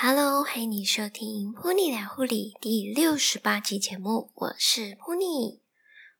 [0.00, 5.60] Hello，欢迎你收听《噗妮聊护理》第六十八集节目，我是噗妮。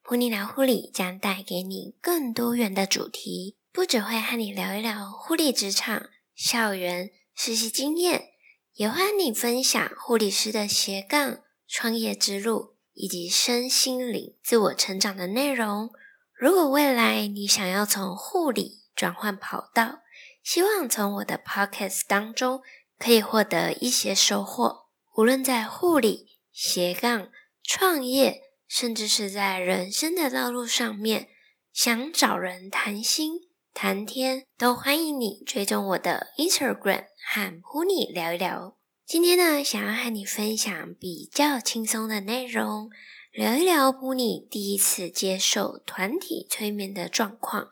[0.04, 8.30] 噗妮聊护理将带给你更多元的主题，不只会和你聊一聊护理职场、校园实习经验，
[8.74, 11.38] 也会和你分享护理师的斜杠
[11.68, 15.92] 创业之路以及身心灵自我成长的内容。
[16.34, 20.00] 如果未来你想要从护理转换跑道，
[20.42, 22.60] 希望从我的 Podcast 当中。
[22.98, 24.86] 可以获得一些收获，
[25.16, 27.30] 无论在护理、斜杠、
[27.62, 31.28] 创业，甚至是在人生的道路上面，
[31.72, 33.34] 想找人谈心、
[33.72, 38.76] 谈天，都欢迎你追踪我的 Instagram 和噗妮聊一聊。
[39.06, 42.90] 今天呢，想要和你分享比较轻松的内容，
[43.32, 47.68] 聊一聊噗妮第一次接受团体催眠的状况，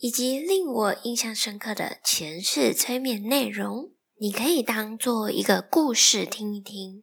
[0.00, 3.93] 以及令我印象深刻的前世催眠内容。
[4.24, 7.02] 你可以当做一个故事听一听。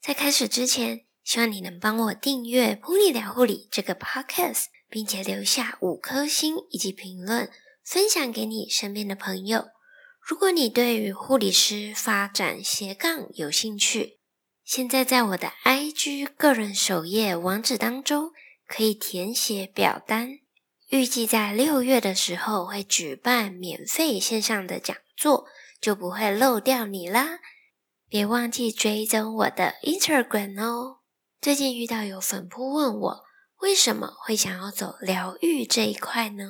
[0.00, 7.50] 在开始之前，希望你能帮我订阅《噗妮聊护理》这个 podcast，并且留下五颗星以及评论，
[7.84, 9.66] 分享给你身边的朋友。
[10.22, 14.20] 如果你对于护理师发展斜杠有兴趣，
[14.64, 18.30] 现在在我的 IG 个人首页网址当中
[18.66, 20.38] 可以填写表单。
[20.88, 25.46] 预计在六月的时候会举办免费线上的讲座。
[25.84, 27.40] 就不会漏掉你啦！
[28.08, 31.00] 别忘记追踪我的 Instagram 哦。
[31.42, 33.24] 最近遇到有粉扑问我，
[33.58, 36.44] 为什么会想要走疗愈这一块呢？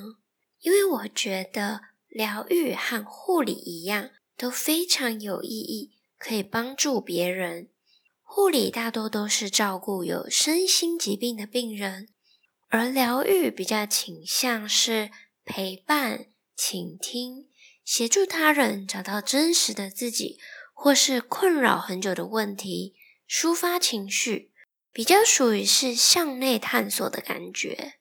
[0.61, 7.67] 因为我觉得疗愈和护理一样，都非常有意义，可以帮助别人。
[8.21, 12.07] 护理大多都是照顾有身心疾病的病人，
[12.69, 15.11] 而疗愈比较倾向是
[15.43, 17.49] 陪伴、倾听。
[17.85, 20.39] 协助他人找到真实的自己，
[20.73, 22.95] 或是困扰很久的问题，
[23.29, 24.51] 抒发情绪，
[24.91, 27.93] 比较属于是向内探索的感觉。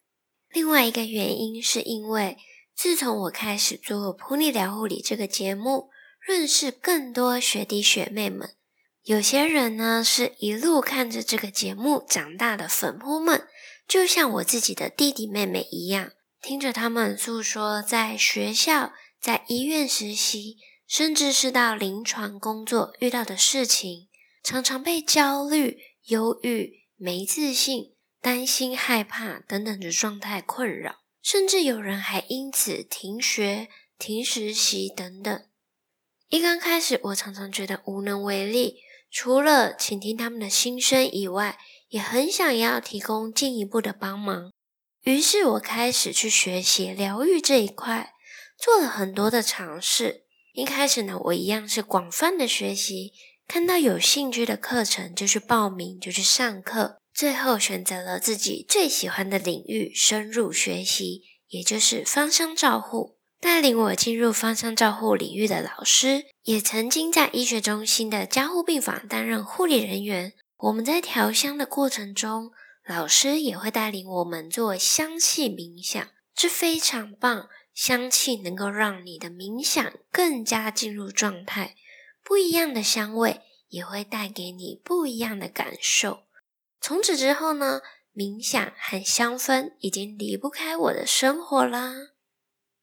[0.51, 2.39] 另外一个原因是因为，
[2.75, 8.55] 自从我开始做《噗妮聊护理》这个节目，认识更多学弟学妹们。
[9.03, 13.47] 有些人呢，是一路看着这个节目长大的粉扑们，
[13.87, 18.95] 就像我自己的弟弟妹妹一样，听着他们诉说在学校。
[19.25, 24.09] 在医院实习，甚至是到临床工作遇到的事情，
[24.43, 35.43] 常常被焦虑、忧郁、没自信、担心、害怕等等的状态困扰，甚至有人还因此停学、停实习等等。
[36.29, 41.59] 一刚开始，我常常觉得无能为力，除了倾听他们的心声以外，
[41.89, 44.53] 也很想要提供进一步的帮忙。
[45.05, 48.11] 于是我开始去学习疗愈这一块。
[48.65, 50.25] 做了很多的尝试。
[50.55, 53.13] 一开始呢，我一样是广泛的学习，
[53.47, 56.97] 看到有兴趣的课程就去报名，就去上课。
[57.13, 63.19] 最后选择了自己最喜欢的领域，深入学习，也就是芳香照护。
[63.39, 70.33] 带领我进入芳香照护领域的老师，也曾经在医学中心的加护病房担任护理人员。
[70.57, 72.51] 我们在调香的过程中，
[72.89, 77.51] 老师也会带领我们做香气冥想，这非常棒。
[77.75, 81.75] 香气能够让你的冥想更加进入状态，
[82.23, 86.23] 不一样的香味也会带给你不一样的感受。
[86.81, 87.81] 从此之后呢，
[88.15, 91.93] 冥想和香氛已经离不开我的生活啦。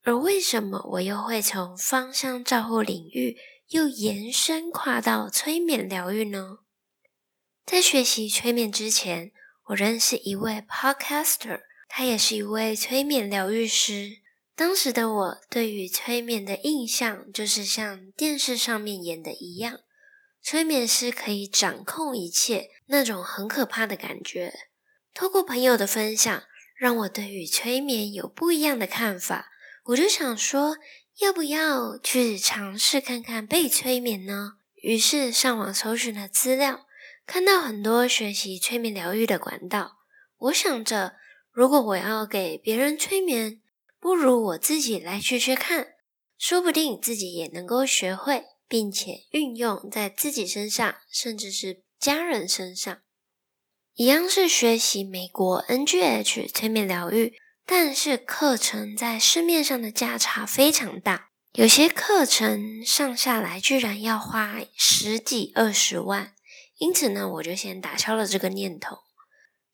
[0.03, 3.37] 而为什么我又会从芳香照护领域
[3.69, 6.57] 又延伸跨到催眠疗愈呢？
[7.65, 9.31] 在学习催眠之前，
[9.67, 14.17] 我认识一位 podcaster，他也是一位催眠疗愈师。
[14.61, 19.79] 当时的我对于催眠的印象，就是像电视上面演的一样，
[20.39, 24.53] 催眠师可以掌控一切，那种很可怕的感觉。
[25.15, 26.43] 透过朋友的分享，
[26.75, 29.49] 让我对于催眠有不一样的看法。
[29.85, 30.77] 我就想说，
[31.21, 34.57] 要不要去尝试看看被催眠呢？
[34.75, 36.85] 于是上网搜寻了资料，
[37.25, 39.97] 看到很多学习催眠疗愈的管道。
[40.37, 41.15] 我想着，
[41.49, 43.59] 如果我要给别人催眠，
[44.01, 45.89] 不如我自己来学学看，
[46.35, 52.97] 说不定自己也能够学会，并且运用在自己身上，甚至是家人身上。
[53.93, 66.33] 一样是学习美国 NGH 催眠疗愈，但是课程在市面上的价差非常大，有些课程上下来居然要花十几二十万。
[66.79, 68.97] 因此呢，我就先打消了这个念头。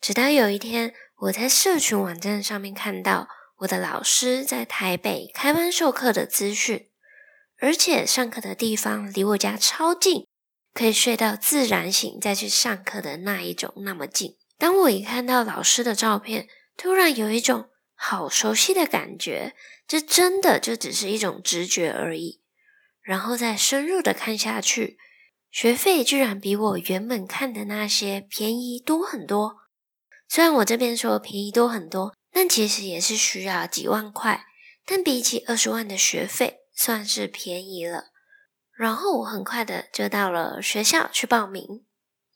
[0.02, 3.30] 直到有一天，我在社群网站上面看到。
[3.62, 6.90] 我的老师在台北开班授课的资讯，
[7.60, 10.28] 而且上课的地方离我家超近，
[10.74, 14.38] 可以睡到自然醒再去上课的那一种那么近。
[14.60, 19.56] 当我一看到老师的照片，突然有一种好熟悉的感觉，
[19.88, 22.42] 这真的就只是一种直觉而已。
[23.02, 25.00] 然后再深入的看下去，
[25.50, 29.56] 学费居然比我原本看的那些便宜多很多。
[30.28, 34.46] 虽然我这边说便宜多很多，但其实也是需要几万块，
[34.86, 38.12] 但比起二十万的学费，算是便宜了。
[38.78, 41.84] 然后我很快的就到了学校去报名，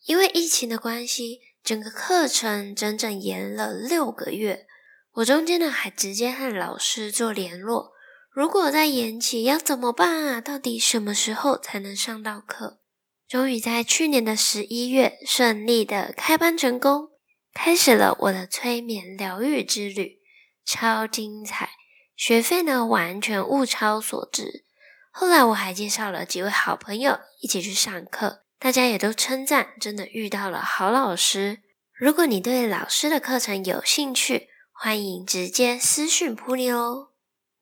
[0.05, 4.65] 因为疫情的关系，整个课程整整延了六个月。
[5.11, 7.91] 我中间呢还直接和老师做联络，
[8.31, 10.41] 如果再延期要怎么办啊？
[10.41, 12.79] 到底什么时候才能上到课？
[13.27, 17.10] 终于在去年的十一月顺利的开班成功，
[17.53, 20.19] 开始了我的催眠疗愈之旅，
[20.65, 21.69] 超精彩！
[22.15, 24.65] 学费呢完全物超所值。
[25.11, 31.61] 后来我还介绍了几位好朋友一起去上课，大家也都称赞，真的遇到了好老师。
[31.93, 37.09] 如果你对老师的课程有兴趣，欢迎直接私讯 Puni 哦。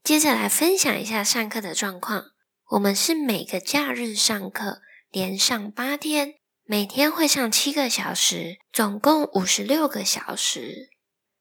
[0.04, 2.26] 接着来分享一下上课的状况。
[2.72, 6.36] 我们是每个假日上课，连上八天，
[6.72, 10.92] 每天会上七个小时，总共五十六个小时。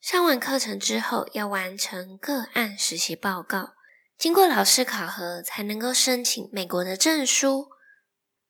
[0.01, 3.75] 上完课程之后，要完成个案实习报告。
[4.17, 7.69] 经过老师考核，才能够申请美国的证书。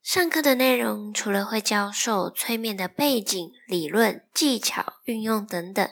[0.04, 5.90] 上课的内容除了会教授催眠的背景、理论、技巧、运用等等，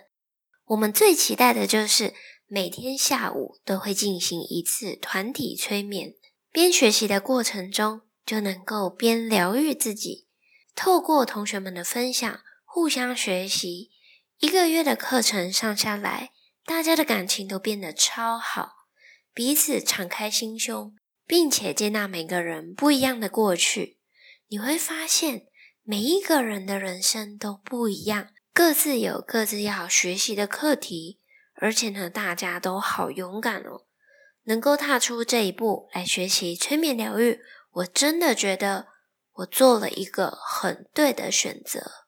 [0.67, 2.15] 我们最期待的就是
[2.47, 6.15] 每天下午都会进行一次团体催眠。
[6.53, 10.26] 边学习的过程中，就能够边疗愈自己。
[10.77, 13.91] 透过同学们的分享，互相学习，
[14.39, 16.33] 一个月的课程上下来，
[16.67, 18.75] 大家的感情都变得超好。
[19.33, 20.95] 彼此敞开心胸，
[21.27, 23.99] 并且接纳每个人不一样的过去，
[24.49, 25.47] 你会发现
[25.83, 31.21] 每一个人的人生都不一样，各自有各自要学习的课题，
[31.55, 33.87] 而且呢，大家都好勇敢哦，
[34.45, 37.41] 能够踏出这一步来学习催眠疗愈，
[37.73, 38.89] 我真的觉得
[39.39, 42.07] 我做了一个很对的选择。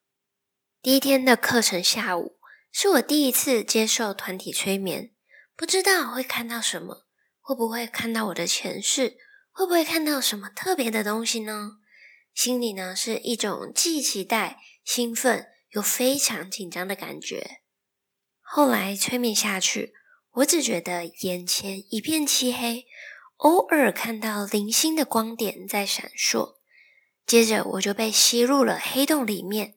[0.81, 2.39] 第一天的课程下午
[2.73, 5.13] 是我第一次接受团体催眠，
[5.55, 7.07] 不知道会看到什么。
[7.41, 9.17] 会不会看到我的前世？
[9.51, 11.79] 会不会看到什么特别的东西呢？
[12.35, 17.63] 心里呢是一种既期待、兴奋又非常紧张的感觉。
[18.41, 19.95] 后来催眠下去，
[20.33, 22.87] 我只觉得眼前一片漆黑，
[23.37, 26.58] 偶尔看到零星的光点在闪烁。
[27.29, 29.75] 接着我就被吸入了黑洞里面，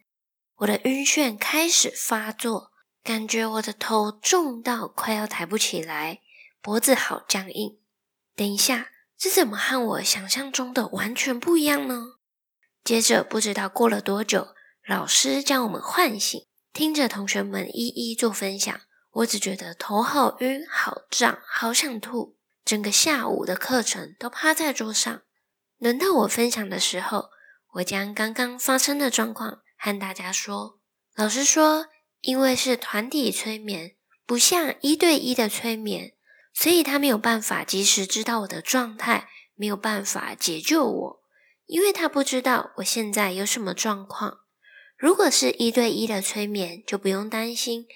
[0.59, 2.71] 我的晕眩开始发作，
[3.03, 6.21] 感觉我的头重到快要抬不起来。
[6.61, 7.77] 脖子好僵硬，
[8.37, 12.13] 等一下，这怎么和我想象中的完全不一样呢？
[12.85, 14.55] 接着不知道过了多久，
[14.87, 18.79] 老师将我们唤醒，听着同学们一一做分享，
[19.11, 22.37] 我只觉得头好晕、好胀、好想吐。
[22.63, 25.23] 整个下午的课程都趴在桌上。
[25.79, 27.31] 轮到我分享的时候，
[27.73, 30.79] 我将刚刚发生的状况和大家说。
[31.15, 31.87] 老师说，
[32.21, 33.95] 因为是团体催眠，
[34.25, 36.13] 不像一对一的催眠。
[36.53, 41.23] 所以他没有办法及时知道我的状态，没有办法解救我，
[41.65, 44.39] 因为他不知道我现在有什么状况。
[44.97, 47.87] 如果是一对一的催眠，就不用担心，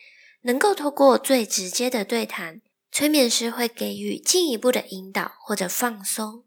[0.44, 2.62] 能够透过最直接的对谈，
[2.94, 6.44] 催眠师会给予进一步的引导或者放松。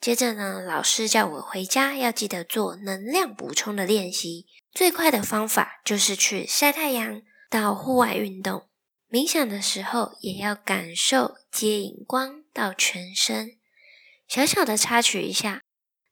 [0.00, 8.68] 接着呢，老师叫我回家要记得做能量补充的练习，最快的方法就是去晒太阳，到户外运动。
[9.10, 13.58] 冥想的时候，也要感受接引光到全身。
[14.28, 15.62] 小小的插曲一下，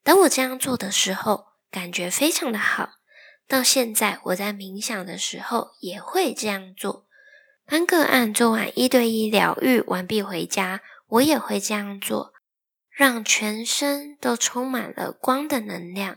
[0.03, 2.95] 当我这样做的时候，感觉非常的好。
[3.47, 7.07] 到现在，我在冥想的时候也会这样做。
[7.67, 12.33] 当个案做完一对一疗愈完毕回家，我也会这样做，
[12.97, 16.17] 让全身都充满了光的能量。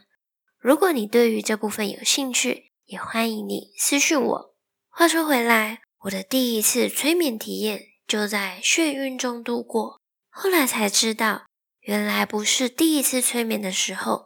[0.57, 4.55] 如果你对于这部分有兴趣，也欢迎你私讯我。
[4.87, 5.81] 话说回来。
[6.03, 11.47] 我的第一次催眠体验就在眩晕中度过，后来才知道，
[11.81, 14.23] 原来不是第一次催眠的时候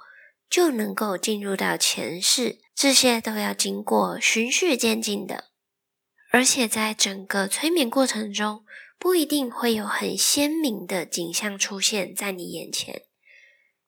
[0.48, 5.46] 就能够进入到前世，这些都要经过循序渐进的，
[6.34, 8.66] 而且在整个催眠过程中，
[8.98, 13.04] 不一定会有很鲜明的景象出现在你眼前，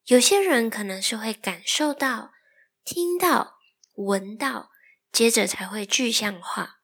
[0.06, 2.34] 有些人可能是会感受到、
[2.84, 3.56] 听到、
[3.96, 4.70] 闻到，
[5.12, 6.82] 接着才会具象化。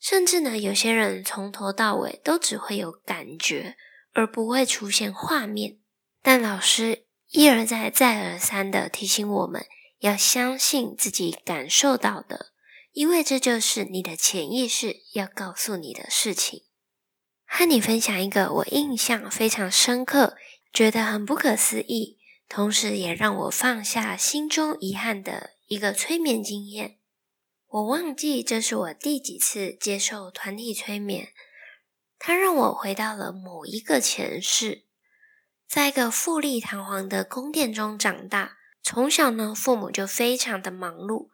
[0.00, 3.76] 甚至呢，有些人从头到尾都只会有感觉，
[4.12, 5.78] 而不会出现画面。
[6.20, 9.64] 但老师一而再、再而三的提醒我们，
[10.00, 12.52] 要相信自己感受到的，
[12.98, 16.64] 因为这就是你的潜意识要告诉你的事情。
[17.46, 20.36] 和你分享一个我印象非常深刻，
[20.72, 26.98] 觉得很不可思议，同时也让我放下心中遗憾的一个催眠经验。
[27.68, 31.28] 我忘记这是我第几次接受团体催眠，
[32.18, 34.86] 它让我回到了某一个前世，
[35.68, 38.56] 在一个富丽堂皇的宫殿中长大。
[38.82, 41.28] 从小呢，父母就非常的忙碌，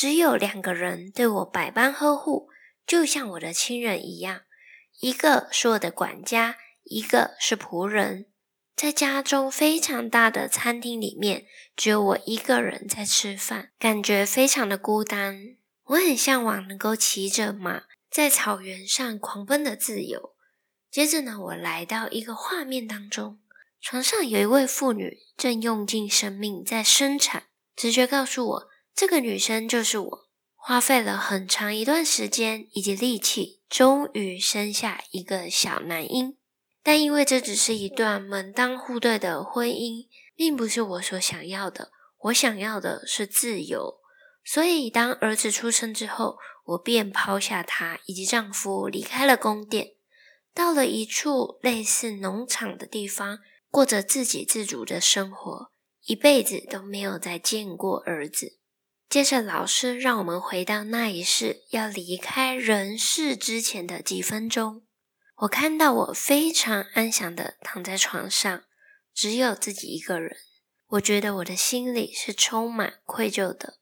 [0.00, 2.48] 只有两个人对我百般呵护，
[2.86, 4.44] 就像我的亲人一样。
[5.00, 8.24] 一个是我的管家，一个是仆人。
[8.74, 11.44] 在家中非常大的餐厅里面，
[11.76, 15.56] 只有我一个人在吃饭，感觉非常的孤单。
[15.88, 20.34] 我很向往能够骑着马在草原上狂奔的自由。
[20.90, 23.38] 接着呢，我来到一个画面当中。
[23.82, 30.28] 床上有一位妇女正用尽生命在生产，直觉告诉我，这个女生就是我。
[30.62, 36.36] 花费了很长一段时间以及力气，终于生下一个小男婴。
[36.82, 40.06] 但因为这只是一段门当户对的婚姻，
[40.36, 41.90] 并不是我所想要的。
[42.18, 44.00] 我想要的是自由。
[44.44, 49.94] 所以当儿子出生之后，我便抛下他以及丈夫，离开了宫殿，
[50.54, 53.38] 到了一处类似农场的地方。
[53.70, 55.70] 过着自给自足的生活，
[56.04, 58.58] 一辈子都没有再见过儿子。
[59.10, 64.82] 接着，老师让我们回到那一世要离开人世之前的几分钟。
[65.38, 68.62] 我看到我非常安详的躺在床上，
[69.12, 70.36] 只有自己一个人。
[70.90, 73.80] 我觉得我的心里是充满愧疚的，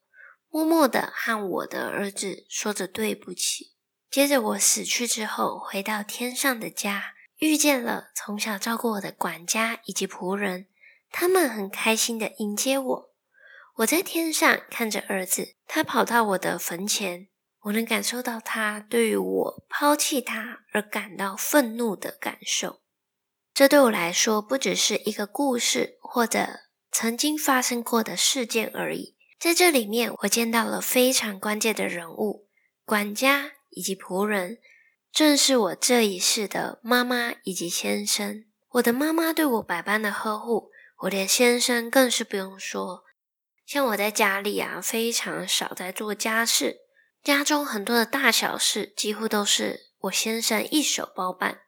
[0.49, 3.75] 默默的和我的儿子说着对不起。
[4.09, 7.13] 接着，我死去之后，回到天上的家。
[7.37, 10.65] 遇见了从小照顾我的管家以及仆人，
[11.11, 13.08] 他们很开心的迎接我。
[13.79, 17.29] 我在天上看着儿子，他跑到我的坟前，
[17.61, 22.81] 我能感受到他对于我抛弃他而感到愤怒的感受。
[23.53, 26.47] 这对我来说不只是一个故事或者
[26.91, 29.15] 曾经发生过的事件而已。
[29.39, 32.49] 在这里面，我见到了非常关键的人物，
[32.83, 34.57] 管家以及仆人。
[35.13, 38.43] 正是我这一世的妈妈以及先生。
[38.71, 40.69] 我的妈妈对我百般的呵护，
[41.03, 43.05] 我的先生更是不用说。
[43.69, 46.77] 像我在家里啊，非常少在做家事，
[47.23, 51.59] 家中很多的大小事几乎都是我先生一手包办，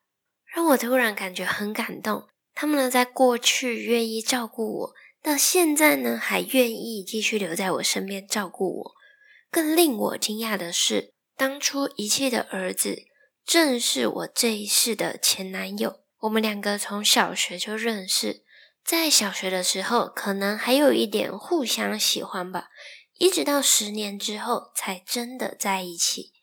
[0.52, 2.28] 让我突然感觉很感动。
[2.56, 8.92] 他们呢，在过去愿意照顾我，到现在呢，还愿意继续留在我身边照顾我。
[9.52, 13.04] 更令我惊讶的是，当初遗弃的儿子。
[13.46, 18.41] 正是我这一世的前男友，我们两个从小学就认识，
[18.86, 22.70] 在小学的时候可能还有一点互相喜欢吧，
[23.18, 26.34] 一直到十年之后才真的在一起。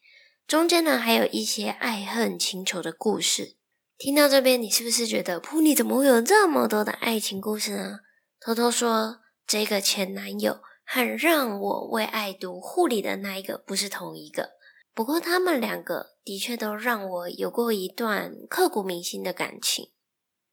[0.47, 3.57] 中间呢，还有一些爱恨情仇的故事。
[3.99, 7.99] 听到这边，你是不是觉得噗，你怎么会有这么多的爱情故事呢？
[8.40, 14.50] 偷偷说，这个前男友和让我为爱读护理的那一个不是同一个。
[14.95, 19.90] 不过他们两个的确都让我有过一段刻骨铭心的感情。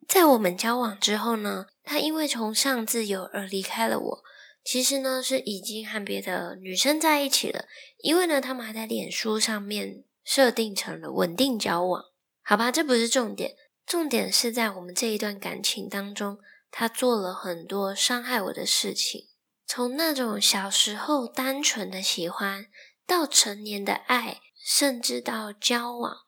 [0.08, 4.24] 在我们交往之后呢，他因为崇尚自由而离开了我。
[4.64, 7.66] 其实呢，是已经和别的女生在一起了。
[7.98, 12.04] 因为呢，他们还在脸书上面设定成了稳定交往。
[12.44, 16.40] 好吧，这不是重点，重点是在我们这一段感情当中，
[16.72, 19.28] 他做了很多伤害我的事情。
[19.68, 22.68] 从那种小时候单纯的喜欢。
[23.08, 26.22] 到成年的爱，甚至到交往，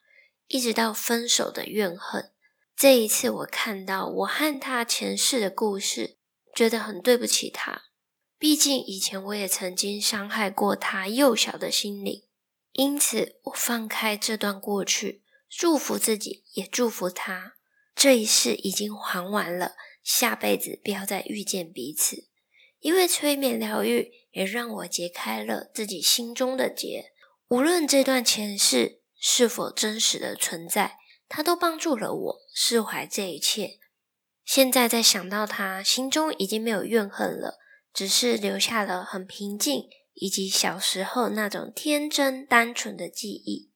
[0.45, 2.29] 一直到分手的怨恨。
[2.77, 6.19] 这一次，我看到我和他前世的故事，
[6.53, 7.85] 觉得很对不起他。
[8.37, 12.27] 毕竟以前我也曾经伤害过他幼小的心灵，
[12.73, 17.55] 因此我放开这段过去，祝福自己，也祝福他。
[17.95, 19.71] 这一世已经还完了，
[20.03, 22.27] 下辈子不要再遇见彼此。
[22.81, 27.11] 因为催眠疗愈也让我解开了自己心中的结，
[27.47, 33.77] 无论这段前世是否真实的存在，它都帮助了我释怀这一切。
[34.43, 37.59] 现在再想到他，心中已经没有怨恨了，
[37.93, 43.71] 只是留下了很平静，以及小时候那种天真单纯的记忆。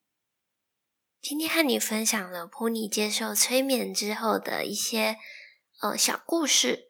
[1.20, 5.16] 今天和你分享了普尼接受催眠之后的一些
[5.80, 6.88] 呃小故事。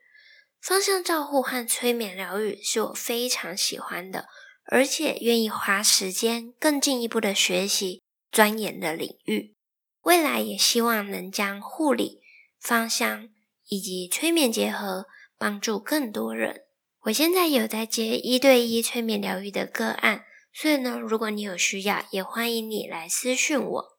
[0.63, 4.29] 方向照护和催眠疗愈是我非常喜欢的，
[4.65, 9.55] 而且愿意花时间更进一步的学习钻研的领域。
[10.03, 12.21] 未来也希望能将护理、
[12.61, 13.29] 芳香
[13.69, 15.07] 以及催眠结合，
[15.39, 16.63] 帮助更多人。
[17.03, 23.99] 我现在有在接一对一催眠疗愈的个案，所以呢，如果你有需要，也欢迎你来私讯我。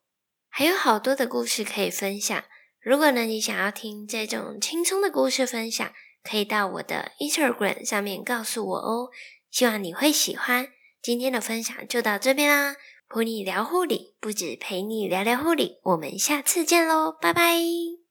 [0.49, 2.43] 还有好多的故事可以分享。
[2.79, 5.91] 如果呢，你想要听这种轻松的故事分享，
[6.23, 9.09] 可以到我的 Instagram 上面告诉我哦。
[9.49, 10.69] 希望你会喜欢。
[11.01, 12.77] 今天的分享就到这边啦。
[13.09, 18.02] 陪你聊护理，不止陪你聊聊护理，我们下次见喽，拜拜。